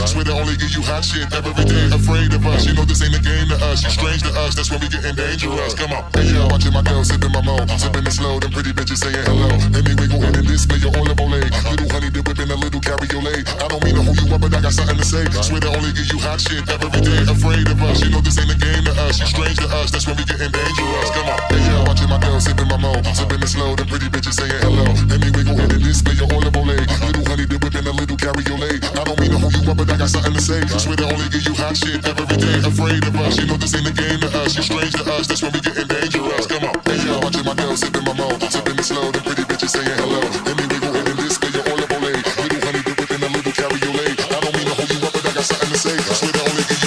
us. 0.00 0.12
Swear 0.12 0.24
to 0.24 0.32
only 0.32 0.56
give 0.56 0.70
you 0.70 0.82
hot 0.82 1.04
shit 1.04 1.28
every 1.32 1.52
day. 1.64 1.90
Afraid 1.92 2.32
of 2.34 2.44
us. 2.46 2.66
You 2.66 2.74
know 2.74 2.84
this 2.84 3.02
ain't 3.02 3.14
a 3.14 3.22
game 3.22 3.48
to 3.48 3.56
us. 3.68 3.82
You're 3.82 3.94
strange 3.94 4.22
to 4.22 4.32
us. 4.40 4.54
That's 4.54 4.70
when 4.70 4.80
we 4.80 4.88
getting 4.88 5.14
dangerous. 5.14 5.74
Come 5.74 5.92
on. 5.92 6.04
Hey 6.14 6.30
yo, 6.30 6.46
watching 6.48 6.72
my 6.72 6.82
girl 6.82 7.04
sipping 7.04 7.32
my 7.32 7.42
mo. 7.42 7.58
Sipping 7.76 8.06
it 8.06 8.12
slow. 8.12 8.38
Them 8.38 8.52
pretty 8.52 8.72
bitches 8.72 9.02
saying 9.02 9.24
hello. 9.26 9.50
Let 9.74 9.82
me 9.84 9.94
wiggle 9.98 10.22
in 10.22 10.34
and 10.34 10.46
display 10.46 10.78
your 10.78 10.94
olive 10.96 11.18
olay. 11.18 11.44
Little 11.70 11.88
honey 11.90 12.10
dip 12.10 12.26
whipping 12.26 12.50
a 12.50 12.56
little 12.56 12.80
cabriolet. 12.80 13.46
I 13.62 13.66
don't 13.68 13.82
mean 13.84 13.94
to 13.96 14.02
hold 14.02 14.18
you 14.20 14.28
up, 14.34 14.40
but 14.40 14.54
I 14.54 14.60
got 14.60 14.72
something 14.72 14.96
to 14.96 15.04
say. 15.04 15.24
Swear 15.42 15.60
to 15.60 15.70
only 15.74 15.92
give 15.92 16.08
you 16.12 16.18
hot 16.18 16.40
shit 16.40 16.62
every 16.70 17.00
day. 17.02 17.22
Afraid 17.26 17.66
of 17.68 17.82
us. 17.82 18.00
You 18.02 18.10
know 18.10 18.20
this 18.20 18.38
ain't 18.38 18.52
a 18.52 18.58
game 18.58 18.84
to 18.84 18.92
us. 19.04 19.18
You're 19.18 19.32
strange 19.32 19.58
to 19.58 19.68
us. 19.82 19.90
That's 19.90 20.06
when 20.06 20.16
we 20.16 20.24
getting 20.24 20.52
dangerous. 20.52 21.10
Come 21.12 21.28
on. 21.28 21.38
Hey 21.50 21.62
yo, 21.68 21.84
watching 21.84 22.08
my 22.08 22.18
girl 22.22 22.40
sipping 22.40 22.68
my 22.68 22.78
mo. 22.78 22.94
Sipping 23.12 23.42
it 23.42 23.50
slow. 23.50 23.74
Them 23.74 23.86
pretty 23.88 24.08
bitches 24.08 24.38
saying 24.38 24.62
hello. 24.62 24.86
Let 25.10 25.18
me 25.20 25.28
wiggle 25.34 25.58
in 25.58 25.68
and 25.68 25.82
display 25.82 26.14
your 26.14 26.30
olive 26.32 26.54
olay. 26.54 26.80
Little 27.02 27.24
honey 27.26 27.46
dip 27.46 27.62
whipping 27.62 27.86
a 27.86 27.92
little 27.92 28.16
cabriolet. 28.16 28.80
I 28.94 29.02
don't 29.04 29.18
mean 29.20 29.30
to 29.34 29.38
hold 29.38 29.54
you 29.54 29.64
up, 29.70 29.76
but 29.76 29.87
I 29.88 29.96
got 29.96 30.10
something 30.10 30.34
to 30.34 30.40
say. 30.40 30.60
Swear 30.76 30.96
they 30.96 31.08
only 31.08 31.28
give 31.32 31.44
you 31.48 31.54
hot 31.54 31.76
shit 31.76 32.04
every 32.04 32.36
day. 32.36 32.60
Afraid 32.60 33.02
of 33.08 33.16
us, 33.16 33.38
you 33.40 33.46
know 33.46 33.56
this 33.56 33.74
ain't 33.74 33.88
a 33.88 33.92
game 33.92 34.20
to 34.20 34.28
us. 34.44 34.54
You're 34.54 34.68
strange 34.68 34.92
to 35.00 35.04
us, 35.16 35.26
that's 35.26 35.42
when 35.42 35.52
we 35.52 35.60
getting 35.60 35.88
dangerous. 35.88 36.46
Come 36.46 36.64
on, 36.68 36.76
hey 36.84 37.00
yo, 37.08 37.18
watching 37.24 37.44
my 37.44 37.54
nails, 37.54 37.80
sipping 37.80 38.04
my 38.04 38.12
mo, 38.12 38.28
sipping 38.52 38.76
it 38.76 38.84
slow. 38.84 39.10
The 39.10 39.20
pretty 39.24 39.44
bitches 39.48 39.72
saying 39.72 39.96
hello. 39.96 40.20
Let 40.44 40.54
me 40.60 40.64
wiggle 40.68 40.94
in 40.94 41.16
this, 41.16 41.38
cause 41.38 41.54
you're 41.54 41.64
all 41.72 41.80
up 41.80 41.88
Little 41.88 42.60
honey 42.62 42.82
dip 42.84 43.00
within 43.00 43.22
a 43.22 43.28
little 43.32 43.52
cabriolet. 43.52 44.16
I 44.28 44.40
don't 44.40 44.54
mean 44.56 44.66
to 44.68 44.74
hold 44.76 44.90
you 44.92 45.00
up, 45.06 45.12
but 45.12 45.24
I 45.24 45.32
got 45.32 45.44
something 45.44 45.70
to 45.72 45.78
say. 45.78 45.96
Swear 45.96 46.32
they 46.32 46.44
only 46.44 46.64
give 46.68 46.77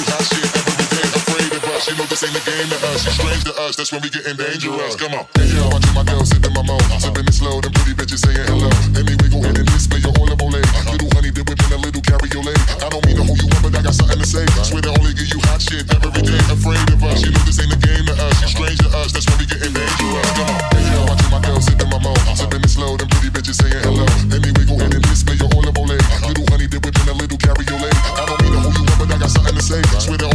they 1.91 1.99
know 1.99 2.07
this 2.07 2.23
ain't 2.23 2.31
a 2.31 2.39
game 2.47 2.71
to 2.71 2.79
us. 2.87 3.03
You 3.03 3.11
strange 3.11 3.43
to 3.51 3.53
us, 3.67 3.75
that's 3.75 3.91
when 3.91 3.99
we 3.99 4.07
getting 4.07 4.39
dangerous. 4.39 4.95
Come 4.95 5.11
on. 5.11 5.27
Hey, 5.35 5.51
yo, 5.51 5.67
I 5.67 5.75
get 5.75 5.91
my 5.91 6.07
girl 6.07 6.23
sipping 6.23 6.55
my 6.55 6.63
mo. 6.63 6.79
Sipping 6.95 7.27
it 7.27 7.35
slow, 7.35 7.59
them 7.59 7.75
pretty 7.75 7.91
bitches 7.91 8.23
saying 8.23 8.47
hello. 8.47 8.71
Let 8.95 9.03
me 9.03 9.19
wiggle 9.19 9.43
in 9.43 9.59
and 9.59 9.67
display 9.67 9.99
your 9.99 10.15
olive 10.15 10.39
ole. 10.39 10.55
Little 10.87 11.11
honey 11.11 11.35
dip 11.35 11.51
whipping 11.51 11.67
a 11.67 11.75
little 11.83 11.99
cabriolet. 11.99 12.55
I 12.79 12.87
don't 12.87 13.03
mean 13.03 13.19
to 13.19 13.27
hold 13.27 13.43
you 13.43 13.51
up, 13.51 13.59
but 13.59 13.75
I 13.75 13.83
got 13.83 13.91
something 13.91 14.15
to 14.15 14.23
say. 14.23 14.47
Swear 14.63 14.79
to 14.87 14.95
only 15.03 15.11
give 15.19 15.35
you 15.35 15.43
hot 15.51 15.59
shit 15.59 15.83
every 15.91 16.23
day. 16.23 16.39
Afraid 16.47 16.79
of 16.95 17.03
us, 17.03 17.27
you 17.27 17.35
know 17.35 17.43
this 17.43 17.59
ain't 17.59 17.75
a 17.75 17.79
game 17.83 18.07
to 18.07 18.15
us. 18.23 18.39
You 18.39 18.47
strange 18.47 18.79
to 18.87 18.89
us, 18.95 19.11
that's 19.11 19.27
when 19.27 19.43
we 19.43 19.45
getting 19.51 19.75
dangerous. 19.75 20.31
Come 20.39 20.47
on. 20.47 20.63
Hey, 20.71 20.95
yo, 20.95 21.11
I 21.11 21.19
get 21.19 21.27
my 21.27 21.43
girl 21.43 21.59
sipping 21.59 21.91
my 21.91 21.99
mo. 21.99 22.15
Sipping 22.39 22.63
it 22.63 22.71
slow, 22.71 22.95
them 22.95 23.11
pretty 23.11 23.35
bitches 23.35 23.59
saying 23.59 23.83
hello. 23.83 24.07
Let 24.31 24.39
me 24.39 24.55
wiggle 24.55 24.79
in 24.79 24.95
and 24.95 25.03
display 25.11 25.35
your 25.35 25.51
olive 25.59 25.75
ole. 25.75 25.91
Little 25.91 26.47
honey 26.55 26.71
dip 26.71 26.87
whipping 26.87 27.11
a 27.11 27.19
little 27.19 27.35
cabriolet. 27.35 27.91
I 28.15 28.23
don't 28.23 28.39
mean 28.47 28.55
to 28.55 28.63
hold 28.63 28.79
you 28.79 28.87
up, 28.87 28.95
but 28.95 29.11
I 29.11 29.19
got 29.19 29.27
something 29.27 29.59
to 29.59 29.63
say. 29.67 29.83
Swear 29.99 30.23
to 30.23 30.30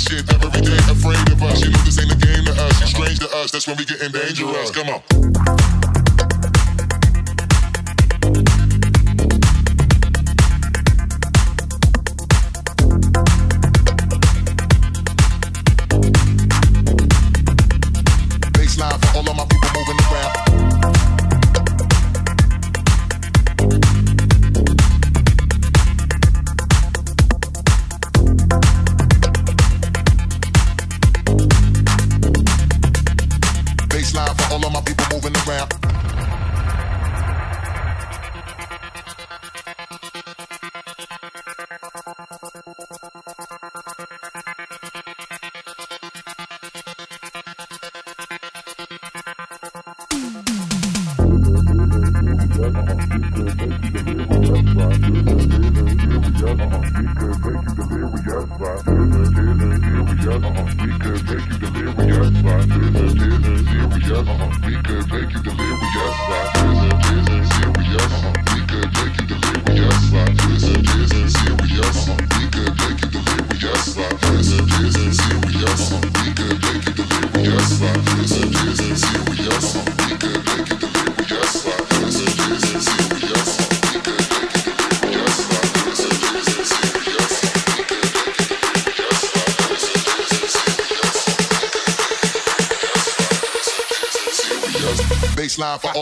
shit 0.00 0.24
every 0.32 0.60
day, 0.60 0.76
afraid 0.90 1.28
of 1.32 1.42
us. 1.42 1.60
You 1.60 1.70
know 1.70 1.78
this 1.84 1.98
ain't 2.00 2.12
a 2.12 2.16
game 2.16 2.44
to 2.46 2.52
us. 2.52 2.80
You 2.80 2.86
strange 2.86 3.18
to 3.20 3.28
us. 3.36 3.50
That's 3.50 3.66
when 3.66 3.76
we 3.76 3.84
getting 3.84 4.12
dangerous. 4.12 4.70
Come 4.70 4.88
on. 4.88 6.03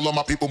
All 0.03 0.09
of 0.09 0.15
my 0.17 0.23
people 0.25 0.49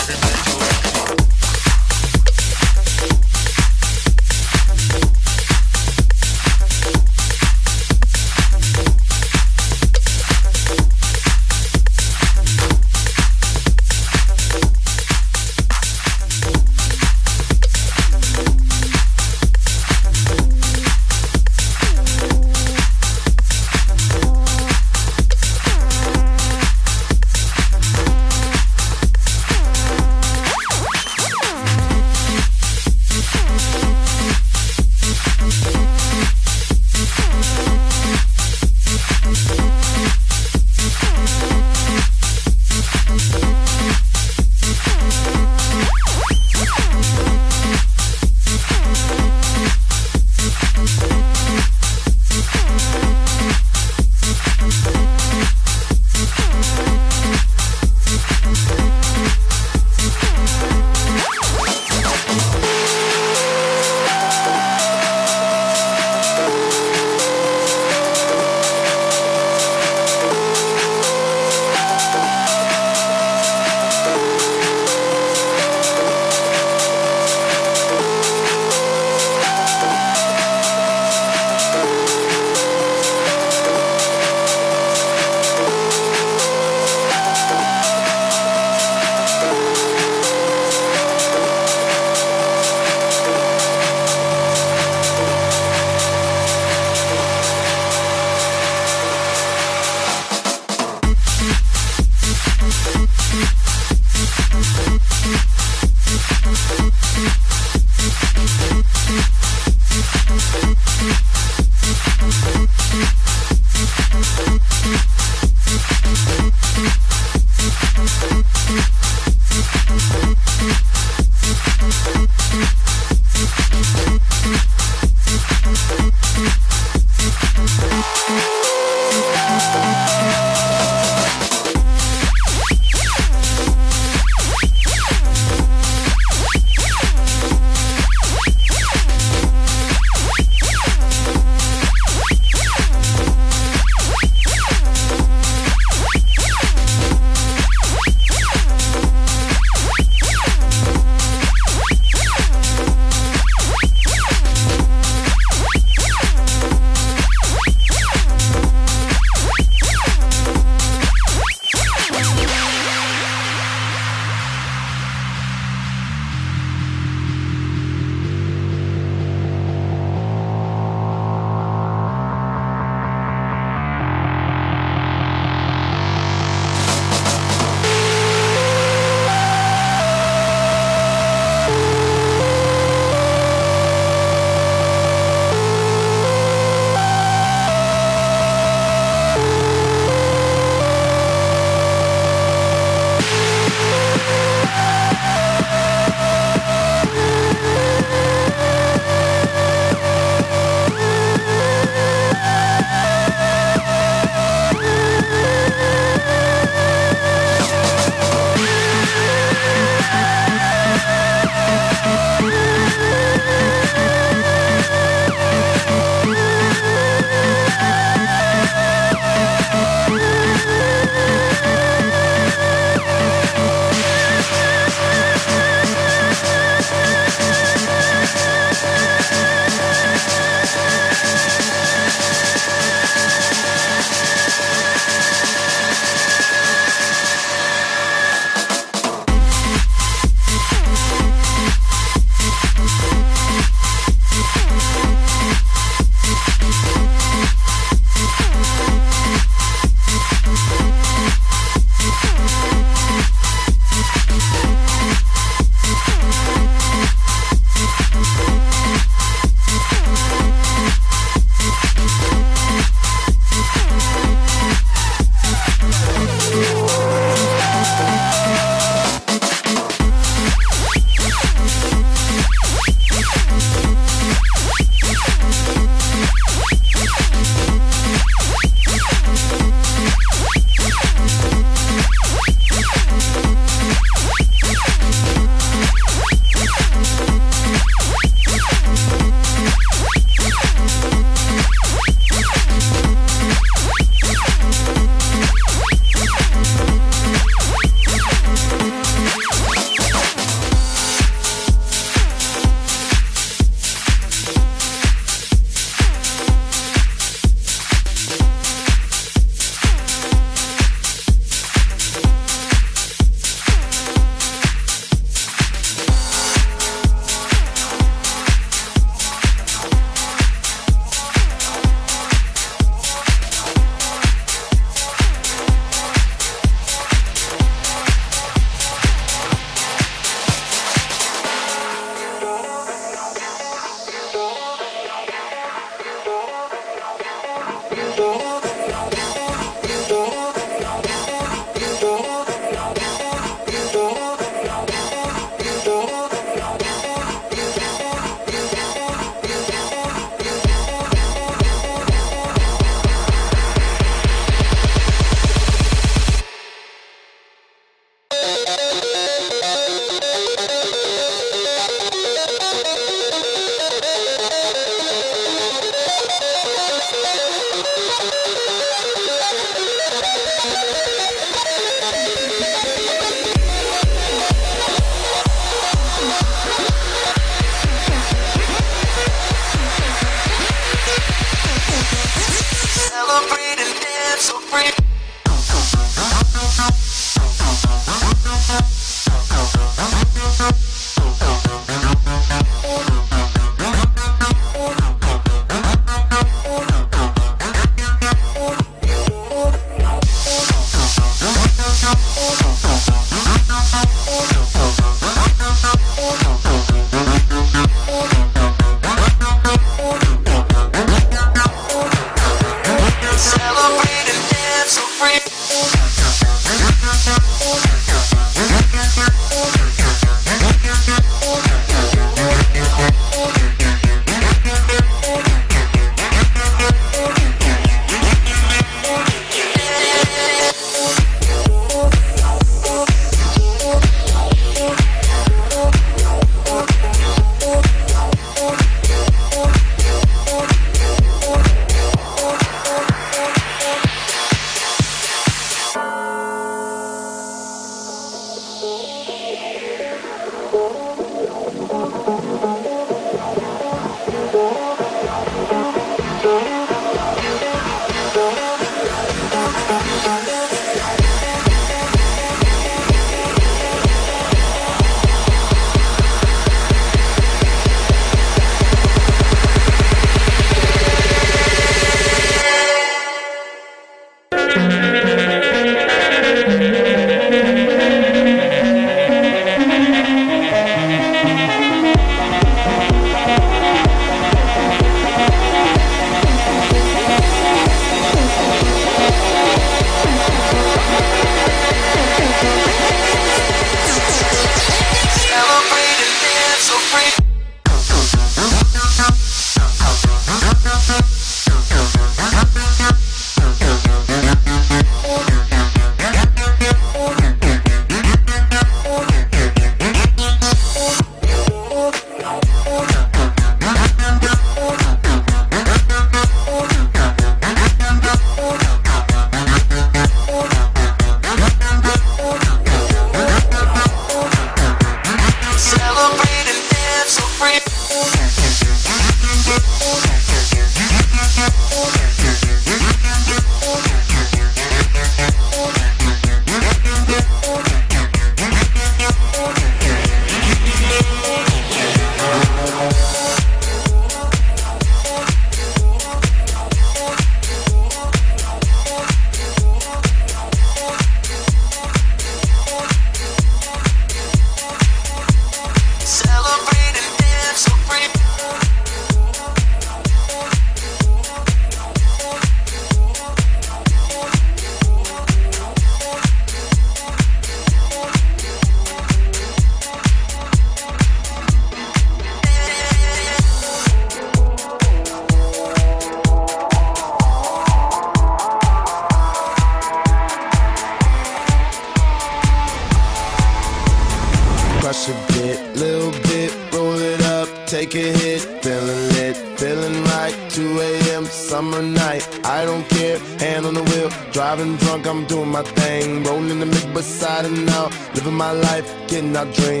in 599.33 599.55
our 599.55 599.65
dream? 599.65 600.00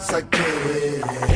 Once 0.00 0.12
I 0.14 0.20
get 0.22 0.40
it, 0.40 1.29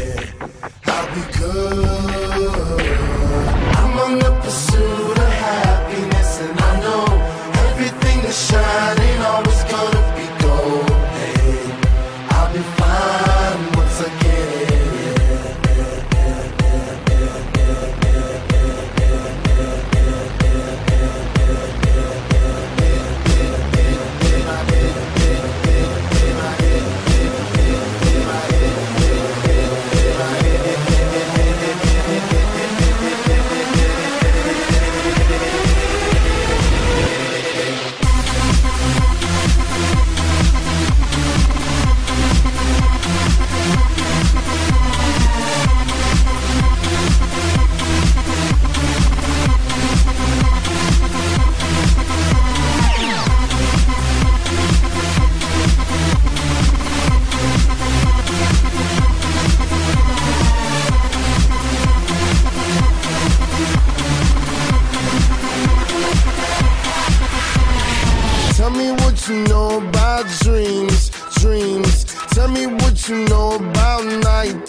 you 73.08 73.24
know 73.26 73.56
about 73.56 74.04
night 74.22 74.64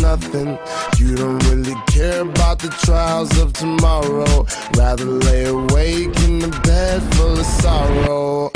nothing. 0.00 0.58
You 0.98 1.16
don't 1.16 1.38
really 1.48 1.74
care 1.86 2.22
about 2.22 2.58
the 2.58 2.68
trials 2.84 3.36
of 3.38 3.52
tomorrow. 3.52 4.46
Rather 4.76 5.04
lay 5.04 5.44
awake 5.44 6.16
in 6.20 6.38
the 6.38 6.60
bed 6.64 7.02
full 7.14 7.38
of 7.38 7.46
sorrow. 7.46 8.50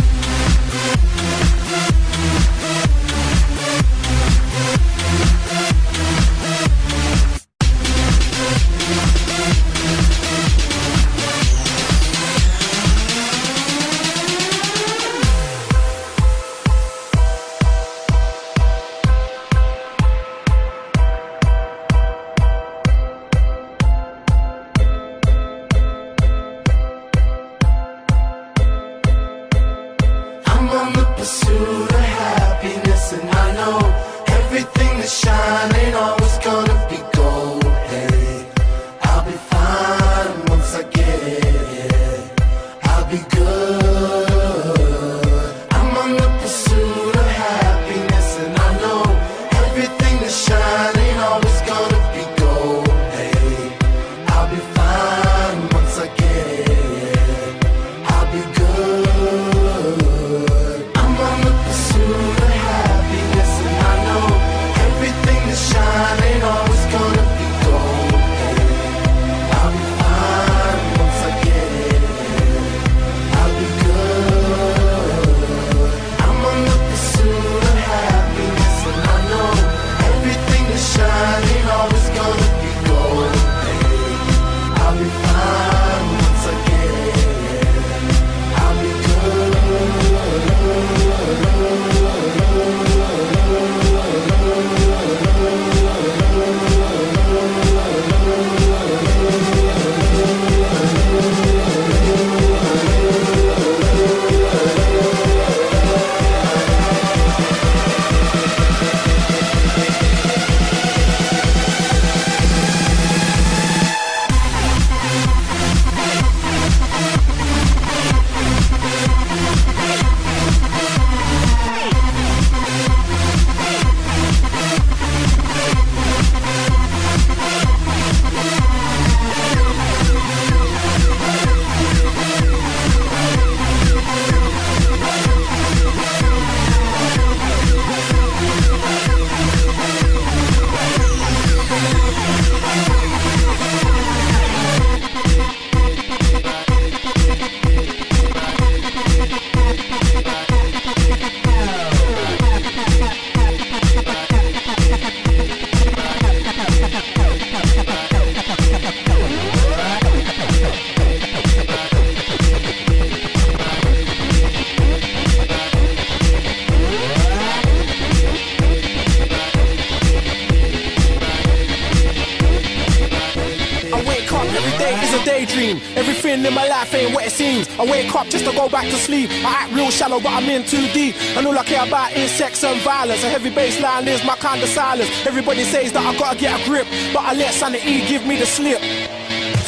Shallow, 180.08 180.22
but 180.22 180.32
I'm 180.32 180.48
in 180.48 180.64
too 180.64 180.86
deep. 180.92 181.14
And 181.36 181.46
all 181.46 181.58
I 181.58 181.64
care 181.64 181.86
about 181.86 182.12
is 182.12 182.30
sex 182.30 182.64
and 182.64 182.80
violence. 182.82 183.22
A 183.24 183.28
heavy 183.28 183.50
bass 183.50 183.80
line 183.80 184.08
is 184.08 184.24
my 184.24 184.36
kind 184.36 184.62
of 184.62 184.68
silence. 184.68 185.10
Everybody 185.26 185.64
says 185.64 185.92
that 185.92 186.04
I 186.04 186.16
gotta 186.18 186.38
get 186.38 186.60
a 186.60 186.64
grip, 186.64 186.86
but 187.12 187.24
I 187.24 187.34
let 187.34 187.52
sanity 187.54 188.06
give 188.06 188.26
me 188.26 188.36
the 188.36 188.46
slip. 188.46 188.80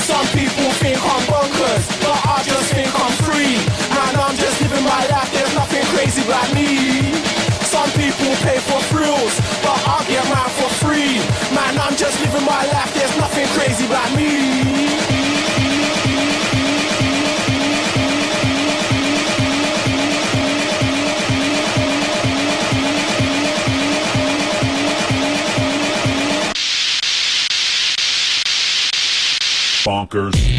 Some 0.08 0.26
people 0.34 0.70
think 0.82 0.98
I'm 0.98 1.22
bonkers, 1.28 1.84
but 2.02 2.18
I 2.26 2.42
just 2.42 2.72
think 2.72 2.90
I'm 2.90 3.14
free. 3.22 3.54
Man, 3.94 4.14
I'm 4.16 4.36
just 4.36 4.56
living 4.62 4.84
my 4.84 5.02
life, 5.12 5.30
there's 5.32 5.54
nothing 5.54 5.84
crazy 5.92 6.22
about 6.24 6.48
me. 6.54 7.12
Some 7.70 7.90
people 7.94 8.34
pay 8.42 8.58
for 8.58 8.80
thrills, 8.90 9.34
but 9.62 9.78
I 9.86 10.02
get 10.08 10.24
mine 10.26 10.52
for 10.58 10.70
free. 10.82 11.20
Man, 11.54 11.78
I'm 11.78 11.94
just 11.96 12.18
living 12.20 12.44
my 12.44 12.64
life, 12.72 12.90
there's 12.94 13.16
nothing 13.18 13.46
crazy 13.54 13.86
about 13.86 14.10
me. 14.16 14.69
Bonkers. 30.10 30.49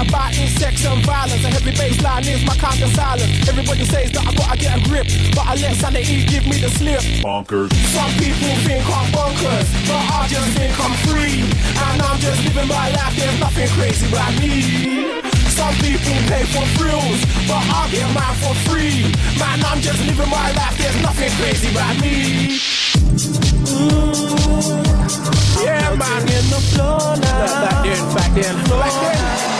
About 0.00 0.32
is 0.36 0.50
sex 0.56 0.84
and 0.86 1.04
violence. 1.04 1.44
A 1.44 1.50
heavy 1.50 1.72
baseline 1.72 2.26
is 2.26 2.44
my 2.44 2.56
kind 2.56 2.80
of 2.82 2.90
silence. 2.94 3.48
Everybody 3.48 3.84
says 3.84 4.10
that 4.12 4.24
I 4.26 4.32
gotta 4.32 4.56
get 4.58 4.78
a 4.78 4.80
grip, 4.88 5.06
but 5.36 5.44
I 5.46 5.54
let 5.60 5.76
sanity 5.76 6.24
give 6.24 6.46
me 6.46 6.56
the 6.58 6.70
slip. 6.70 7.00
Bonkers. 7.20 7.72
Some 7.92 8.12
people 8.16 8.54
think 8.64 8.84
I'm 8.88 9.06
bonkers, 9.12 9.68
but 9.86 10.00
I 10.00 10.26
just 10.28 10.50
think 10.56 10.72
I'm 10.80 10.94
free. 11.06 11.44
And 11.90 12.02
I'm 12.02 12.18
just 12.18 12.40
living 12.44 12.68
my 12.68 12.88
life, 12.90 13.14
there's 13.16 13.38
nothing 13.40 13.68
crazy 13.76 14.08
about 14.08 14.32
me. 14.40 15.20
Some 15.52 15.74
people 15.84 16.16
pay 16.30 16.44
for 16.48 16.64
thrills, 16.78 17.20
but 17.46 17.60
I 17.60 17.88
get 17.92 18.08
mine 18.16 18.36
for 18.40 18.54
free. 18.68 19.12
Man, 19.36 19.60
I'm 19.68 19.80
just 19.80 20.00
living 20.06 20.30
my 20.30 20.48
life, 20.56 20.76
there's 20.78 20.98
nothing 21.02 21.30
crazy 21.38 21.68
about 21.70 21.94
me. 22.00 22.58
Mm. 23.70 24.40
Yeah, 25.62 25.94
man. 25.94 26.22
In 26.22 26.46
the 26.48 26.60
floor 26.72 27.16
now. 27.16 27.68
Back 27.68 27.84
then, 27.84 28.14
back 28.14 28.32
then, 28.34 28.54
back 28.68 28.92
then. 28.92 29.59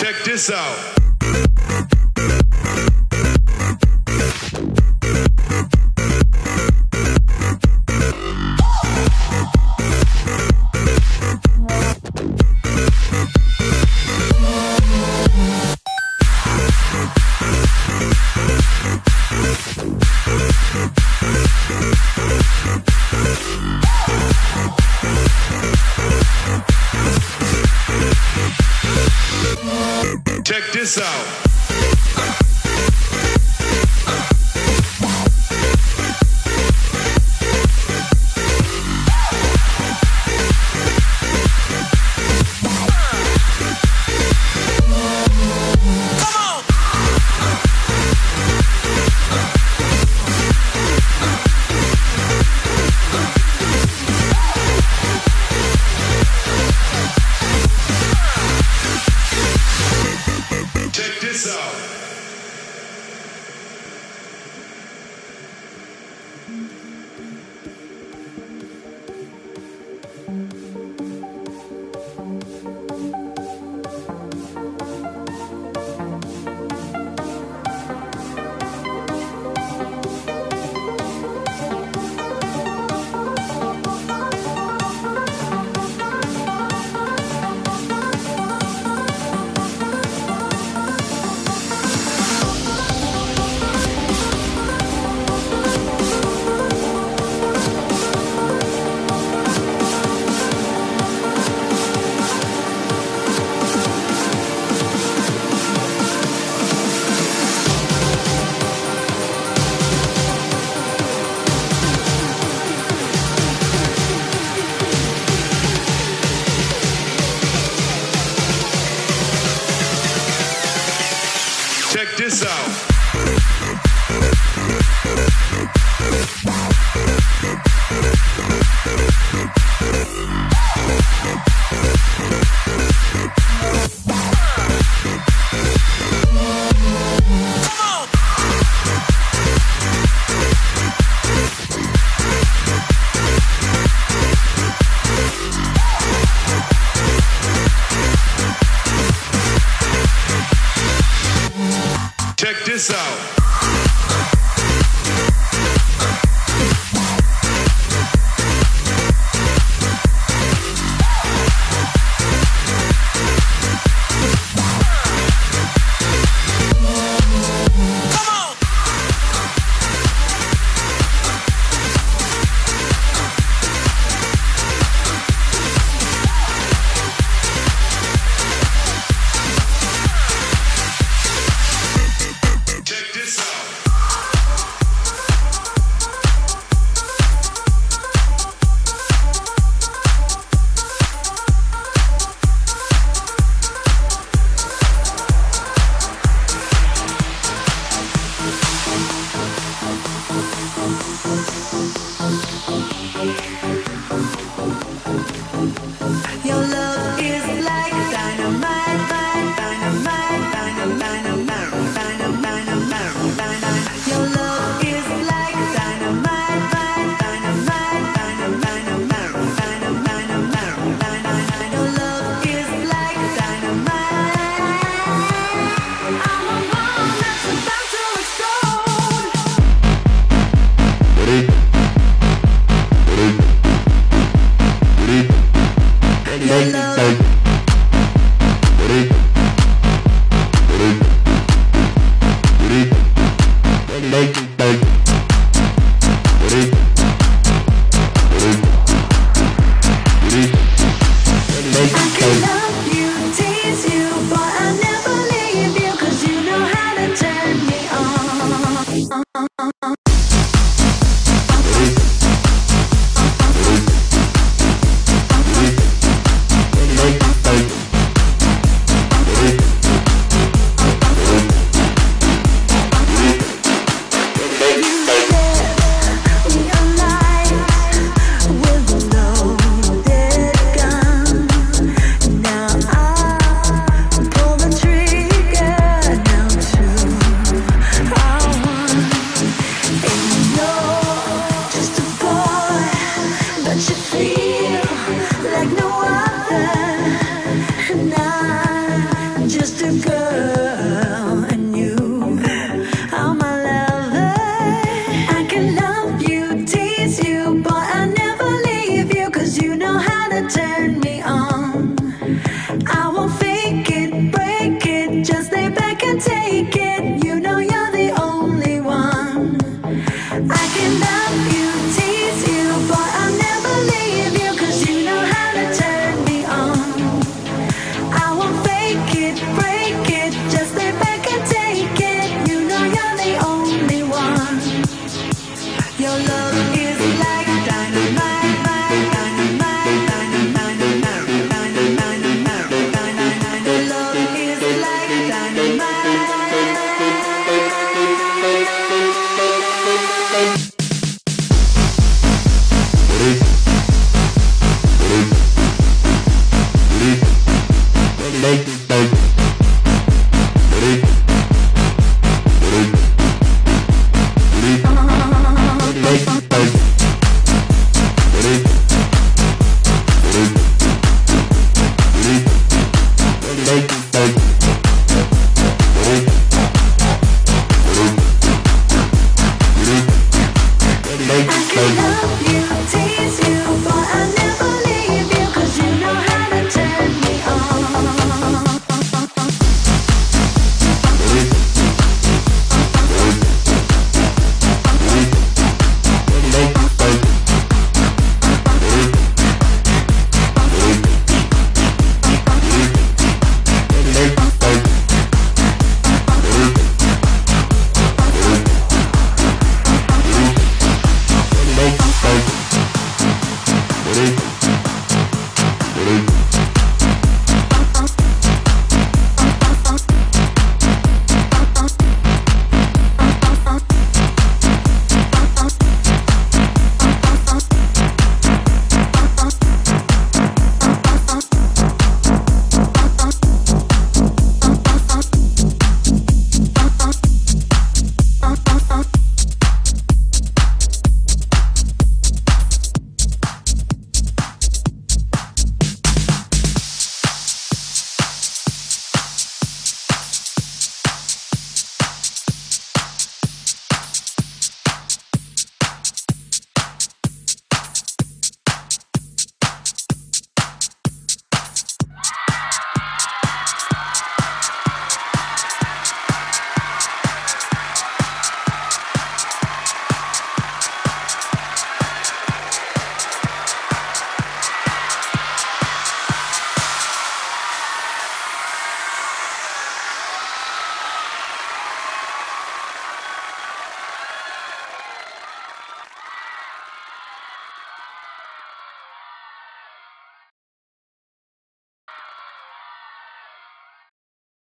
Check 0.00 0.24
this 0.24 0.50
out. 0.50 0.99